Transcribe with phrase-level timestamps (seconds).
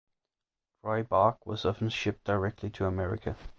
[0.81, 3.35] Dry bark was often shipped directly to America.